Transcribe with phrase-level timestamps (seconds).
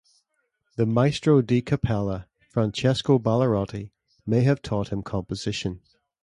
[0.77, 3.91] The "maestro di cappella", Francesco Ballarotti,
[4.25, 5.81] may have taught him composition.